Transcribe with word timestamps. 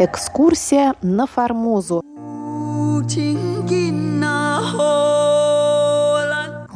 Экскурсия 0.00 0.96
на 1.02 1.24
Формозу. 1.28 2.02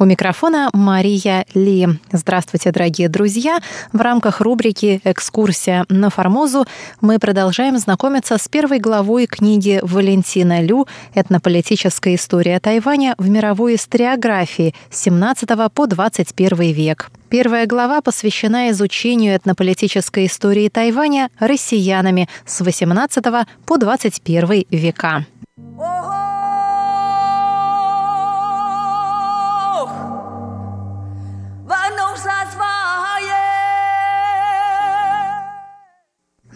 У 0.01 0.05
микрофона 0.05 0.69
Мария 0.71 1.45
Ли. 1.53 1.85
Здравствуйте, 2.13 2.71
дорогие 2.71 3.09
друзья! 3.09 3.59
В 3.91 3.99
рамках 3.99 4.39
рубрики 4.39 5.01
«Экскурсия 5.03 5.85
на 5.89 6.09
Формозу» 6.09 6.65
мы 7.01 7.19
продолжаем 7.19 7.77
знакомиться 7.77 8.37
с 8.37 8.47
первой 8.47 8.79
главой 8.79 9.27
книги 9.27 9.81
Валентина 9.83 10.61
Лю 10.61 10.87
«Этнополитическая 11.13 12.15
история 12.15 12.61
Тайваня 12.61 13.13
в 13.17 13.27
мировой 13.27 13.75
историографии 13.75 14.73
с 14.89 15.01
17 15.01 15.49
по 15.73 15.85
21 15.85 16.71
век». 16.71 17.11
Первая 17.27 17.67
глава 17.67 17.99
посвящена 17.99 18.69
изучению 18.69 19.35
этнополитической 19.35 20.27
истории 20.27 20.69
Тайваня 20.69 21.29
россиянами 21.39 22.29
с 22.45 22.61
18 22.61 23.21
по 23.65 23.77
21 23.77 24.63
века. 24.71 25.25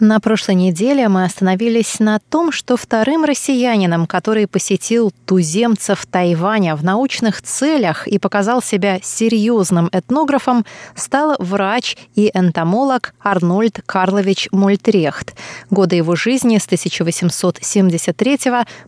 На 0.00 0.18
прошлой 0.18 0.56
неделе 0.56 1.08
мы 1.08 1.24
остановились 1.24 2.00
на 2.00 2.18
том, 2.18 2.50
что 2.50 2.76
вторым 2.76 3.24
россиянином, 3.24 4.08
который 4.08 4.48
посетил 4.48 5.12
туземцев 5.24 6.04
Тайваня 6.06 6.74
в 6.74 6.82
научных 6.82 7.42
целях 7.42 8.08
и 8.08 8.18
показал 8.18 8.60
себя 8.60 8.98
серьезным 9.04 9.88
этнографом, 9.92 10.66
стал 10.96 11.36
врач 11.38 11.96
и 12.16 12.28
энтомолог 12.34 13.14
Арнольд 13.22 13.82
Карлович 13.86 14.48
Мольтрехт. 14.50 15.36
Годы 15.70 15.94
его 15.94 16.16
жизни 16.16 16.58
с 16.58 16.66
1873 16.66 18.38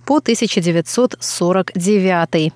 по 0.05 0.17
1949. 0.17 2.53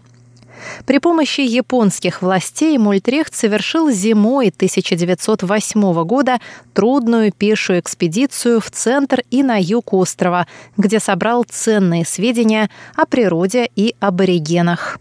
При 0.86 0.98
помощи 0.98 1.40
японских 1.40 2.22
властей 2.22 2.76
Мультрехт 2.78 3.34
совершил 3.34 3.90
зимой 3.90 4.48
1908 4.48 6.04
года 6.04 6.40
трудную 6.74 7.32
пешую 7.32 7.80
экспедицию 7.80 8.60
в 8.60 8.70
центр 8.70 9.22
и 9.30 9.42
на 9.42 9.60
юг 9.60 9.92
острова, 9.92 10.46
где 10.76 11.00
собрал 11.00 11.44
ценные 11.48 12.04
сведения 12.04 12.70
о 12.94 13.06
природе 13.06 13.68
и 13.74 13.94
аборигенах. 14.00 14.98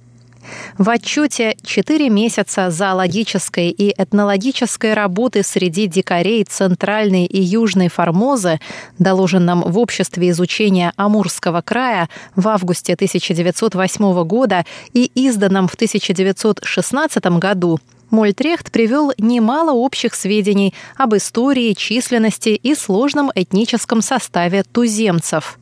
В 0.78 0.89
отчете 0.89 1.58
«Четыре 1.64 2.09
месяца 2.09 2.69
зоологической 2.69 3.69
и 3.69 3.94
этнологической 4.02 4.94
работы 4.94 5.44
среди 5.44 5.88
дикарей 5.88 6.44
Центральной 6.44 7.25
и 7.25 7.42
Южной 7.42 7.89
Формозы», 7.89 8.59
доложенном 8.97 9.61
в 9.61 9.77
Обществе 9.77 10.30
изучения 10.30 10.94
Амурского 10.95 11.61
края 11.61 12.09
в 12.36 12.47
августе 12.47 12.94
1908 12.94 14.23
года 14.23 14.66
и 14.94 15.11
изданном 15.16 15.67
в 15.67 15.75
1916 15.75 17.25
году, 17.39 17.80
Мольтрехт 18.09 18.72
привел 18.72 19.11
немало 19.17 19.72
общих 19.72 20.16
сведений 20.16 20.73
об 20.97 21.16
истории, 21.16 21.73
численности 21.73 22.50
и 22.50 22.73
сложном 22.73 23.31
этническом 23.36 24.02
составе 24.02 24.64
туземцев. 24.64 25.59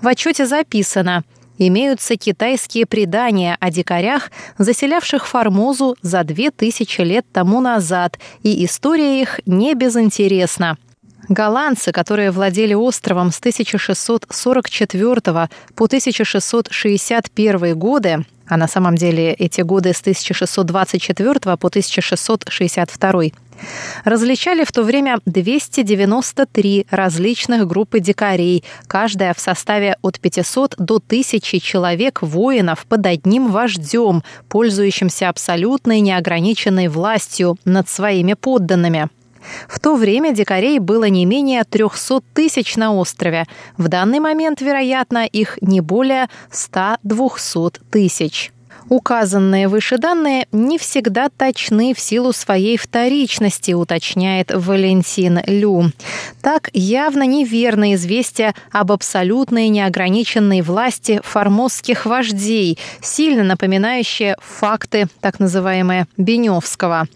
В 0.00 0.08
отчете 0.08 0.46
записано– 0.46 1.24
имеются 1.58 2.16
китайские 2.16 2.86
предания 2.86 3.56
о 3.60 3.70
дикарях, 3.70 4.30
заселявших 4.58 5.26
Формозу 5.26 5.96
за 6.02 6.24
две 6.24 6.50
тысячи 6.50 7.00
лет 7.00 7.26
тому 7.32 7.60
назад, 7.60 8.18
и 8.42 8.64
история 8.64 9.20
их 9.20 9.40
не 9.46 9.74
безинтересна. 9.74 10.76
Голландцы, 11.28 11.92
которые 11.92 12.30
владели 12.30 12.72
островом 12.74 13.32
с 13.32 13.38
1644 13.38 15.48
по 15.74 15.84
1661 15.84 17.78
годы, 17.78 18.26
а 18.46 18.58
на 18.58 18.68
самом 18.68 18.96
деле 18.96 19.32
эти 19.32 19.62
годы 19.62 19.94
с 19.94 20.00
1624 20.00 21.56
по 21.56 21.68
1662, 21.68 23.22
различали 24.04 24.64
в 24.64 24.72
то 24.72 24.82
время 24.82 25.18
293 25.24 26.86
различных 26.90 27.66
группы 27.66 28.00
дикарей, 28.00 28.62
каждая 28.86 29.32
в 29.32 29.40
составе 29.40 29.96
от 30.02 30.20
500 30.20 30.74
до 30.78 30.96
1000 30.96 31.58
человек 31.60 32.20
воинов 32.22 32.84
под 32.86 33.06
одним 33.06 33.50
вождем, 33.50 34.22
пользующимся 34.48 35.30
абсолютной 35.30 36.00
неограниченной 36.00 36.88
властью 36.88 37.56
над 37.64 37.88
своими 37.88 38.34
подданными. 38.34 39.08
В 39.68 39.78
то 39.80 39.96
время 39.96 40.32
дикарей 40.32 40.78
было 40.78 41.04
не 41.08 41.26
менее 41.26 41.64
300 41.64 42.22
тысяч 42.32 42.76
на 42.76 42.94
острове. 42.94 43.46
В 43.76 43.88
данный 43.88 44.20
момент, 44.20 44.60
вероятно, 44.60 45.26
их 45.26 45.58
не 45.60 45.80
более 45.80 46.28
100-200 46.50 47.80
тысяч. 47.90 48.53
Указанные 48.88 49.68
выше 49.68 49.98
данные 49.98 50.46
не 50.52 50.78
всегда 50.78 51.28
точны 51.28 51.94
в 51.94 52.00
силу 52.00 52.32
своей 52.32 52.76
вторичности, 52.76 53.72
уточняет 53.72 54.52
Валентин 54.54 55.40
Лю. 55.46 55.90
Так 56.42 56.68
явно 56.72 57.24
неверно 57.24 57.94
известие 57.94 58.54
об 58.70 58.92
абсолютной 58.92 59.68
неограниченной 59.68 60.60
власти 60.60 61.20
формозских 61.24 62.06
вождей, 62.06 62.78
сильно 63.00 63.42
напоминающее 63.42 64.36
факты 64.40 65.06
так 65.20 65.40
называемые 65.40 66.06
Беневского. 66.16 67.06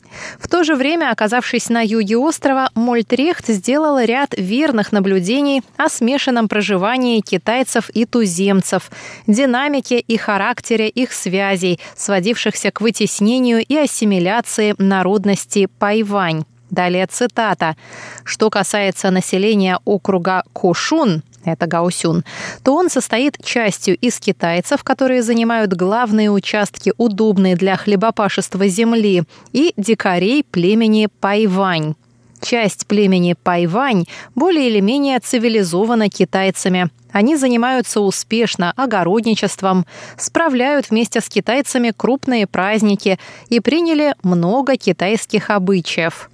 В 0.40 0.48
то 0.48 0.64
же 0.64 0.74
время, 0.74 1.10
оказавшись 1.10 1.68
на 1.68 1.82
юге 1.82 2.16
острова, 2.16 2.70
Мольтрехт 2.74 3.46
сделал 3.46 3.98
ряд 3.98 4.34
верных 4.36 4.92
наблюдений 4.92 5.62
о 5.76 5.88
смешанном 5.88 6.48
проживании 6.48 7.20
китайцев 7.20 7.90
и 7.90 8.04
туземцев, 8.04 8.90
динамике 9.26 9.98
и 9.98 10.16
характере 10.16 10.88
их 10.88 11.12
связей, 11.58 11.80
сводившихся 11.96 12.70
к 12.70 12.80
вытеснению 12.80 13.64
и 13.64 13.76
ассимиляции 13.76 14.74
народности 14.78 15.69
Пайвань. 15.78 16.44
Далее 16.70 17.06
цитата. 17.06 17.76
«Что 18.24 18.50
касается 18.50 19.10
населения 19.10 19.78
округа 19.86 20.42
Кошун, 20.52 21.22
это 21.44 21.66
Гаусюн, 21.66 22.24
то 22.62 22.74
он 22.74 22.91
состоит 22.91 23.42
частью 23.42 23.96
из 23.96 24.20
китайцев, 24.20 24.84
которые 24.84 25.22
занимают 25.22 25.72
главные 25.72 26.30
участки, 26.30 26.92
удобные 26.98 27.56
для 27.56 27.76
хлебопашества 27.76 28.69
земли, 28.69 29.22
и 29.52 29.72
дикарей 29.78 30.44
племени 30.44 31.08
Пайвань. 31.20 31.94
Часть 32.42 32.86
племени 32.86 33.34
Пайвань 33.42 34.04
более 34.34 34.69
или 34.69 34.80
менее 34.80 35.20
цивилизована 35.20 36.10
китайцами. 36.10 36.90
Они 37.12 37.36
занимаются 37.36 38.00
успешно 38.00 38.72
огородничеством, 38.76 39.86
справляют 40.16 40.91
вместе 40.91 41.20
с 41.20 41.28
китайцами 41.28 41.92
крупные 41.96 42.46
праздники 42.46 43.19
и 43.48 43.60
приняли 43.60 44.14
много 44.22 44.76
китайских 44.76 45.50
обычаев. 45.50 46.30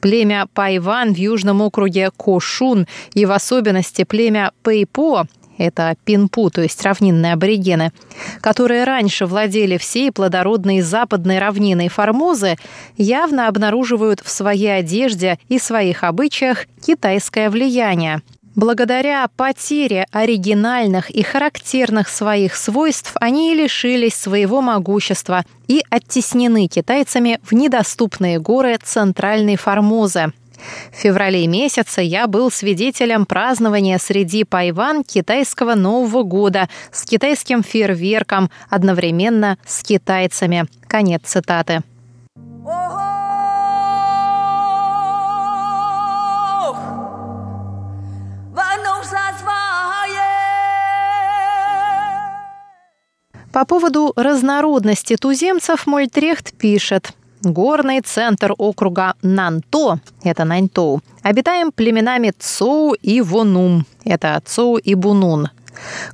Племя 0.00 0.46
Пайван 0.54 1.12
в 1.12 1.16
южном 1.16 1.60
округе 1.60 2.10
Кошун 2.16 2.86
и 3.14 3.26
в 3.26 3.32
особенности 3.32 4.04
племя 4.04 4.52
Пэйпо 4.62 5.26
это 5.58 5.96
пинпу, 6.04 6.50
то 6.50 6.62
есть 6.62 6.80
равнинные 6.84 7.32
аборигены, 7.32 7.92
которые 8.40 8.84
раньше 8.84 9.26
владели 9.26 9.76
всей 9.76 10.12
плодородной 10.12 10.80
западной 10.82 11.40
равниной 11.40 11.88
Формозы, 11.88 12.56
явно 12.96 13.48
обнаруживают 13.48 14.20
в 14.24 14.30
своей 14.30 14.78
одежде 14.78 15.38
и 15.48 15.58
своих 15.58 16.04
обычаях 16.04 16.66
китайское 16.80 17.50
влияние– 17.50 18.22
Благодаря 18.58 19.28
потере 19.36 20.08
оригинальных 20.10 21.10
и 21.10 21.22
характерных 21.22 22.08
своих 22.08 22.56
свойств 22.56 23.12
они 23.20 23.54
лишились 23.54 24.16
своего 24.16 24.60
могущества 24.60 25.44
и 25.68 25.84
оттеснены 25.90 26.66
китайцами 26.66 27.38
в 27.44 27.52
недоступные 27.52 28.40
горы 28.40 28.76
Центральной 28.82 29.54
Формозы. 29.54 30.32
В 30.90 30.96
феврале 30.96 31.46
месяце 31.46 32.00
я 32.00 32.26
был 32.26 32.50
свидетелем 32.50 33.26
празднования 33.26 33.96
среди 33.98 34.42
Пайван 34.42 35.04
китайского 35.04 35.76
Нового 35.76 36.24
года 36.24 36.68
с 36.90 37.04
китайским 37.04 37.62
фейерверком 37.62 38.50
одновременно 38.68 39.56
с 39.64 39.84
китайцами. 39.84 40.66
Конец 40.88 41.22
цитаты. 41.26 41.84
По 53.58 53.64
поводу 53.64 54.12
разнородности 54.14 55.16
туземцев 55.16 55.88
Мольтрехт 55.88 56.52
пишет. 56.52 57.10
Горный 57.42 58.00
центр 58.02 58.54
округа 58.56 59.14
Нанто, 59.20 59.98
это 60.22 60.44
Наньтоу, 60.44 61.02
обитаем 61.24 61.72
племенами 61.72 62.32
Цоу 62.38 62.92
и 62.92 63.20
Вонум, 63.20 63.84
это 64.04 64.40
Цоу 64.46 64.76
и 64.76 64.94
Бунун. 64.94 65.48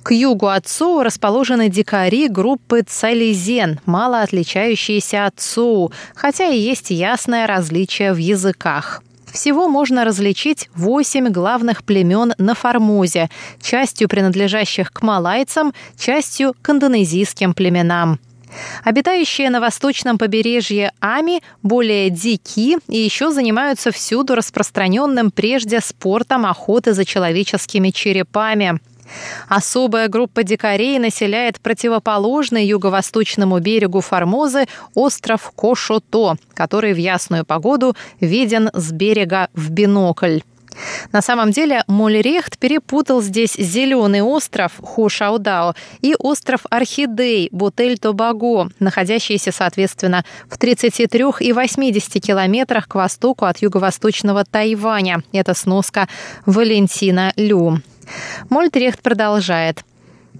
К 0.03 0.13
югу 0.15 0.47
от 0.47 0.67
Цоу 0.67 1.03
расположены 1.03 1.69
дикари 1.69 2.29
группы 2.29 2.81
Цализен, 2.81 3.79
мало 3.85 4.23
отличающиеся 4.23 5.27
от 5.27 5.39
Цоу, 5.39 5.93
хотя 6.15 6.47
и 6.47 6.59
есть 6.59 6.91
ясное 6.91 7.47
различие 7.47 8.15
в 8.15 8.17
языках. 8.17 9.03
Всего 9.35 9.67
можно 9.69 10.05
различить 10.05 10.71
восемь 10.77 11.29
главных 11.29 11.83
племен 11.83 12.35
на 12.39 12.55
Формозе, 12.55 13.29
частью 13.61 14.09
принадлежащих 14.09 14.93
к 14.93 15.03
малайцам, 15.03 15.75
частью 15.99 16.55
к 16.63 16.71
индонезийским 16.71 17.53
племенам. 17.53 18.21
Обитающие 18.85 19.51
на 19.51 19.61
восточном 19.61 20.19
побережье 20.19 20.93
Ами 21.01 21.43
более 21.65 22.11
дики 22.11 22.79
и 22.89 22.97
еще 22.97 23.33
занимаются 23.33 23.91
всюду 23.91 24.37
распространенным 24.37 25.33
прежде 25.33 25.81
спортом 25.81 26.47
охоты 26.47 26.95
за 26.95 27.05
человеческими 27.05 27.91
черепами. 27.91 28.79
Особая 29.49 30.09
группа 30.09 30.43
дикарей 30.43 30.99
населяет 30.99 31.61
противоположный 31.61 32.67
юго-восточному 32.67 33.59
берегу 33.61 34.01
Формозы 34.01 34.67
остров 34.95 35.53
Кошото, 35.55 36.37
который 36.55 36.93
в 36.93 36.99
ясную 36.99 37.45
погоду 37.45 37.97
виден 38.21 38.71
с 38.73 38.93
берега 38.93 39.49
в 39.55 39.71
бинокль. 39.71 40.41
На 41.13 41.23
самом 41.23 41.51
деле 41.51 41.85
Мольрехт 41.87 42.59
перепутал 42.59 43.23
здесь 43.23 43.55
зеленый 43.55 44.23
остров 44.23 44.73
Хушаудао 44.83 45.75
и 46.01 46.15
остров 46.19 46.67
Орхидей 46.71 47.49
Бутель-Тобаго, 47.53 48.71
находящиеся, 48.81 49.53
соответственно, 49.53 50.25
в 50.49 50.59
33 50.59 51.25
и 51.41 51.53
80 51.53 52.23
километрах 52.23 52.89
к 52.89 52.95
востоку 52.95 53.45
от 53.45 53.59
юго-восточного 53.63 54.45
Тайваня. 54.45 55.23
Это 55.33 55.55
сноска 55.55 56.09
Валентина 56.47 57.33
Лю. 57.37 57.81
Мольтрехт 58.51 59.03
продолжает. 59.03 59.85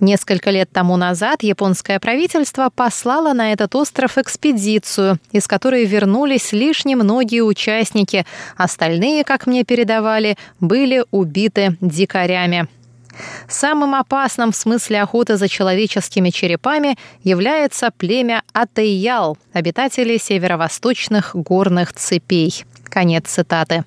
Несколько 0.01 0.51
лет 0.51 0.71
тому 0.73 0.97
назад 0.97 1.43
японское 1.43 2.01
правительство 2.01 2.69
послало 2.75 3.33
на 3.33 3.53
этот 3.53 3.75
остров 3.77 4.19
экспедицию, 4.19 5.19
из 5.31 5.47
которой 5.47 5.85
вернулись 5.85 6.53
лишь 6.53 6.85
немногие 6.85 7.43
участники. 7.43 8.27
Остальные, 8.57 9.25
как 9.25 9.47
мне 9.47 9.65
передавали, 9.65 10.37
были 10.59 11.05
убиты 11.11 11.77
дикарями. 11.81 12.67
Самым 13.49 13.95
опасным 13.95 14.51
в 14.51 14.57
смысле 14.57 15.01
охоты 15.03 15.37
за 15.37 15.49
человеческими 15.49 16.31
черепами 16.31 16.99
является 17.23 17.93
племя 17.97 18.43
Атейял, 18.53 19.39
обитатели 19.53 20.19
северо-восточных 20.19 21.37
горных 21.37 21.93
цепей. 21.93 22.65
Конец 22.89 23.29
цитаты. 23.29 23.85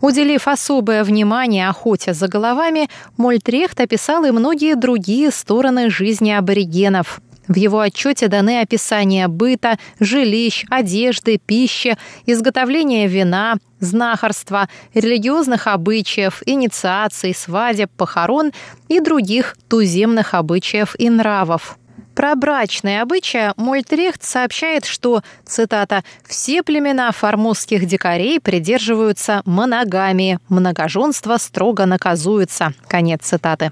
Уделив 0.00 0.48
особое 0.48 1.04
внимание 1.04 1.68
охоте 1.68 2.14
за 2.14 2.28
головами, 2.28 2.88
Мольтрехт 3.16 3.80
описал 3.80 4.24
и 4.24 4.30
многие 4.30 4.74
другие 4.74 5.30
стороны 5.30 5.90
жизни 5.90 6.30
аборигенов. 6.30 7.20
В 7.48 7.56
его 7.56 7.80
отчете 7.80 8.28
даны 8.28 8.60
описания 8.60 9.28
быта, 9.28 9.78
жилищ, 10.00 10.64
одежды, 10.68 11.38
пищи, 11.38 11.96
изготовления 12.26 13.06
вина, 13.06 13.56
знахарства, 13.78 14.68
религиозных 14.94 15.68
обычаев, 15.68 16.42
инициаций, 16.44 17.34
свадеб, 17.34 17.90
похорон 17.96 18.52
и 18.88 19.00
других 19.00 19.56
туземных 19.68 20.34
обычаев 20.34 20.96
и 20.98 21.08
нравов. 21.08 21.78
Про 22.16 22.34
брачные 22.34 23.02
обычаи 23.02 23.52
Мольтрехт 23.58 24.24
сообщает, 24.24 24.86
что, 24.86 25.22
цитата, 25.44 26.02
«все 26.26 26.62
племена 26.62 27.12
формозских 27.12 27.86
дикарей 27.86 28.40
придерживаются 28.40 29.42
моногамии, 29.44 30.38
многоженство 30.48 31.36
строго 31.36 31.84
наказуется». 31.84 32.72
Конец 32.88 33.20
цитаты. 33.22 33.70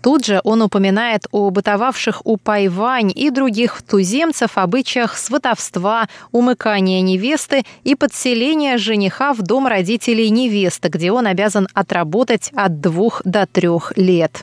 Тут 0.00 0.24
же 0.24 0.40
он 0.44 0.62
упоминает 0.62 1.26
о 1.30 1.50
бытовавших 1.50 2.22
у 2.24 2.38
Пайвань 2.38 3.12
и 3.14 3.28
других 3.28 3.82
туземцев 3.82 4.56
обычаях 4.56 5.18
сватовства, 5.18 6.08
умыкания 6.32 7.02
невесты 7.02 7.64
и 7.82 7.94
подселения 7.94 8.78
жениха 8.78 9.34
в 9.34 9.42
дом 9.42 9.66
родителей 9.66 10.30
невесты, 10.30 10.88
где 10.88 11.12
он 11.12 11.26
обязан 11.26 11.68
отработать 11.74 12.50
от 12.54 12.80
двух 12.80 13.20
до 13.26 13.46
трех 13.46 13.92
лет. 13.96 14.42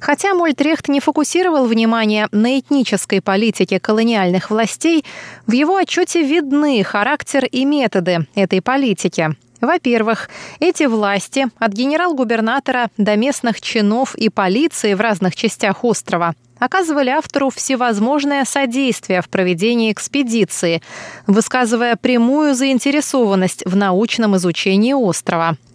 Хотя 0.00 0.34
Мольтрехт 0.34 0.88
не 0.88 1.00
фокусировал 1.00 1.66
внимание 1.66 2.28
на 2.32 2.58
этнической 2.58 3.20
политике 3.20 3.80
колониальных 3.80 4.50
властей, 4.50 5.04
в 5.46 5.52
его 5.52 5.76
отчете 5.76 6.22
видны 6.22 6.82
характер 6.82 7.44
и 7.44 7.64
методы 7.64 8.26
этой 8.34 8.60
политики. 8.60 9.36
Во-первых, 9.60 10.28
эти 10.58 10.84
власти, 10.84 11.46
от 11.58 11.72
генерал-губернатора 11.72 12.88
до 12.96 13.14
местных 13.16 13.60
чинов 13.60 14.16
и 14.16 14.28
полиции 14.28 14.94
в 14.94 15.00
разных 15.00 15.36
частях 15.36 15.84
острова, 15.84 16.34
оказывали 16.58 17.10
автору 17.10 17.50
всевозможное 17.50 18.44
содействие 18.44 19.22
в 19.22 19.28
проведении 19.28 19.92
экспедиции, 19.92 20.82
высказывая 21.28 21.94
прямую 21.94 22.54
заинтересованность 22.56 23.64
в 23.64 23.76
научном 23.76 24.36
изучении 24.36 24.92
острова– 24.92 25.56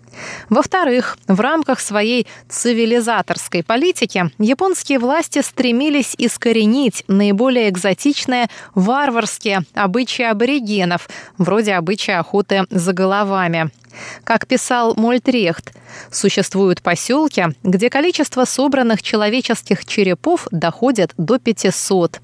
во-вторых, 0.49 1.17
в 1.27 1.39
рамках 1.39 1.79
своей 1.79 2.27
цивилизаторской 2.49 3.63
политики 3.63 4.31
японские 4.39 4.99
власти 4.99 5.41
стремились 5.41 6.15
искоренить 6.17 7.03
наиболее 7.07 7.69
экзотичные 7.69 8.47
варварские 8.75 9.63
обычаи 9.73 10.23
аборигенов, 10.23 11.09
вроде 11.37 11.73
обычая 11.73 12.19
охоты 12.19 12.65
за 12.69 12.93
головами. 12.93 13.71
Как 14.23 14.47
писал 14.47 14.93
Мольтрехт, 14.95 15.73
существуют 16.11 16.81
поселки, 16.81 17.47
где 17.63 17.89
количество 17.89 18.45
собранных 18.45 19.01
человеческих 19.01 19.85
черепов 19.85 20.47
доходит 20.51 21.13
до 21.17 21.39
500. 21.39 22.19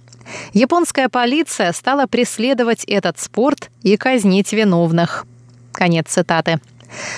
Японская 0.54 1.10
полиция 1.10 1.74
стала 1.74 2.06
преследовать 2.06 2.84
этот 2.86 3.20
спорт 3.20 3.70
и 3.82 3.98
казнить 3.98 4.54
виновных. 4.54 5.26
Конец 5.72 6.08
цитаты. 6.10 6.60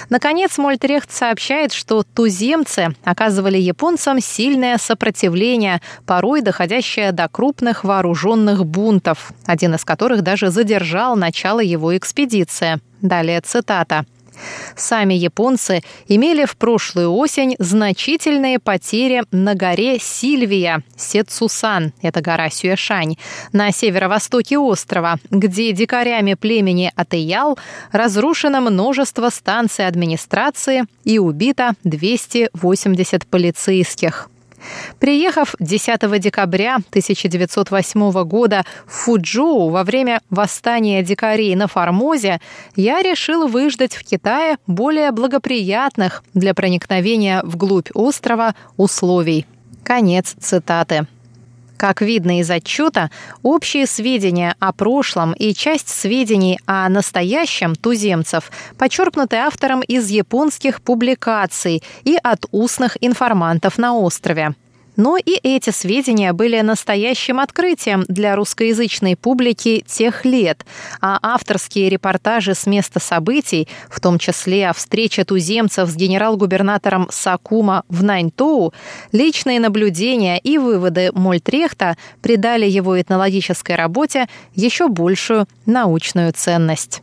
Наконец, 0.10 0.58
Мольтрехт 0.58 1.12
сообщает, 1.12 1.74
что 1.74 2.04
туземцы 2.04 2.96
оказывали 3.04 3.58
японцам 3.58 4.20
сильное 4.20 4.78
сопротивление, 4.78 5.82
порой 6.06 6.42
доходящее 6.42 7.12
до 7.12 7.28
крупных 7.28 7.84
вооруженных 7.84 8.66
бунтов, 8.66 9.32
один 9.46 9.76
из 9.76 9.84
которых 9.86 10.22
даже 10.22 10.50
задержал 10.50 11.16
начало 11.16 11.60
его 11.60 11.96
экспедиции. 11.98 12.80
Далее 13.02 13.42
цитата. 13.42 14.06
Сами 14.76 15.14
японцы 15.14 15.82
имели 16.08 16.46
в 16.46 16.58
прошлую 16.58 17.14
осень 17.14 17.56
значительные 17.60 18.60
потери 18.60 19.24
на 19.32 19.56
горе 19.56 20.00
Сильвия, 20.00 20.84
Сетсусан, 20.98 21.94
это 22.02 22.22
гора 22.22 22.50
Сюэшань, 22.50 23.18
на 23.54 23.72
северо-востоке 23.72 24.58
острова, 24.58 25.18
где 25.30 25.72
дикарями 25.72 26.34
племени 26.34 26.92
Атеял 26.96 27.58
разрушено 27.92 28.62
множество 28.62 29.30
станций 29.30 29.88
администрации 29.88 30.84
и 31.04 31.20
убито 31.20 31.74
280 31.84 33.26
полицейских. 33.28 34.30
Приехав 35.00 35.56
10 35.60 36.20
декабря 36.20 36.76
1908 36.76 38.24
года 38.24 38.64
в 38.86 38.92
Фуджоу 38.92 39.70
во 39.70 39.84
время 39.84 40.22
восстания 40.30 41.04
дикарей 41.04 41.56
на 41.56 41.68
Формозе, 41.68 42.40
я 42.76 43.02
решил 43.02 43.48
выждать 43.48 43.96
в 43.96 44.04
Китае 44.04 44.58
более 44.68 45.12
благоприятных 45.12 46.24
для 46.34 46.54
проникновения 46.54 47.42
вглубь 47.44 47.90
острова 47.94 48.56
условий. 48.78 49.46
Конец 49.84 50.36
цитаты. 50.40 51.08
Как 51.78 52.02
видно 52.02 52.40
из 52.40 52.50
отчета, 52.50 53.12
общие 53.44 53.86
сведения 53.86 54.56
о 54.60 54.72
прошлом 54.72 55.34
и 55.34 55.54
часть 55.54 55.90
сведений 55.90 56.60
о 56.66 56.88
настоящем 56.90 57.76
туземцев 57.76 58.52
почерпнуты 58.78 59.36
автором 59.38 59.82
из 59.82 60.10
японских 60.10 60.82
публикаций 60.82 61.84
и 62.04 62.18
от 62.22 62.46
устных 62.52 62.98
информантов 63.02 63.78
на 63.78 63.94
острове. 63.94 64.56
Но 64.96 65.18
и 65.18 65.40
эти 65.44 65.70
сведения 65.70 66.34
были 66.34 66.60
настоящим 66.62 67.40
открытием 67.40 68.06
для 68.08 68.36
русскоязычной 68.36 69.16
публики 69.16 69.84
тех 69.88 70.26
лет, 70.26 70.66
а 71.02 71.20
авторские 71.22 71.90
репортажи 71.90 72.54
с 72.54 72.66
места 72.66 73.00
событий, 73.00 73.68
в 73.90 74.00
том 74.00 74.20
числе 74.20 74.70
о 74.70 74.74
встрече 74.74 75.24
туземцев 75.24 75.90
с 75.90 75.96
генерал-губернатором 75.96 77.08
Сакума 77.12 77.84
в 77.90 78.04
Наньтоу, 78.04 78.74
личные 79.12 79.60
наблюдения 79.60 80.38
и 80.40 80.58
выводы 80.58 81.12
Мольтрехта 81.14 81.98
придали 82.22 82.66
его 82.66 83.00
этнологической 83.00 83.76
работе 83.76 84.28
еще 84.54 84.88
большую 84.88 85.48
научную 85.66 86.34
ценность. 86.34 87.02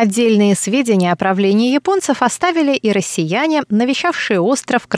Отдельные 0.00 0.54
сведения 0.54 1.10
о 1.10 1.16
правлении 1.16 1.72
японцев 1.72 2.22
оставили 2.22 2.72
и 2.76 2.92
россияне, 2.92 3.64
навещавшие 3.68 4.38
остров 4.38 4.86